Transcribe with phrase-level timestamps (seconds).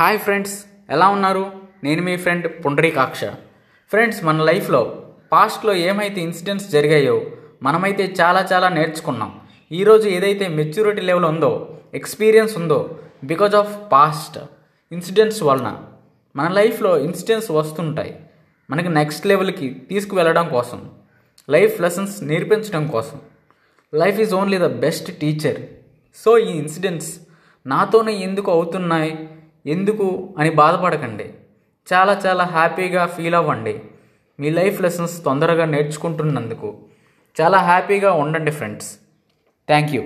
[0.00, 0.52] Hi friends
[0.94, 1.44] ఎలా ఉన్నారు?
[1.84, 3.20] నేను మీ ఫ్రెండ్ పుండరీకాక్ష
[3.90, 4.80] ఫ్రెండ్స్ మన లైఫ్లో
[5.32, 7.16] పాస్ట్లో ఏమైతే ఇన్సిడెంట్స్ జరిగాయో
[7.66, 9.30] మనమైతే చాలా చాలా నేర్చుకున్నాం.
[9.78, 11.50] ఈరోజు ఏదైతే మెచ్యూరిటీ లెవెల్ ఉందో
[12.00, 12.78] ఎక్స్పీరియన్స్ ఉందో
[13.30, 14.38] బికాజ్ ఆఫ్ పాస్ట్
[14.92, 15.70] ఇన్సిడెంట్స్ వలన
[16.36, 18.12] మన లైఫ్లో ఇన్సిడెంట్స్ వస్తుంటాయి.
[18.70, 20.82] మనకి నెక్స్ట్ లెవెల్కి తీసుకువెళ్ళడం కోసం
[21.56, 23.18] లైఫ్ లెసన్స్ నేర్పించడం కోసం.
[24.02, 25.60] Life is only the best teacher
[26.22, 27.10] so ఈ ఇన్సిడెంట్స్
[27.66, 29.12] నాతోనే ఎందుకు అవుతున్నాయి?
[29.68, 31.34] ఎందుకు అని బాధపడకండి.
[31.92, 33.82] చాలా చాలా హ్యాపీగా ఫీల్ అవ్వండి.
[34.40, 36.76] మీ లైఫ్ లెసన్స్ తొందరగా నేర్చుకుంటున్నందుకు.
[37.40, 38.98] చాలా హ్యాపీగా ఉండండి ఫ్రెండ్స్.
[39.68, 40.02] Thank you.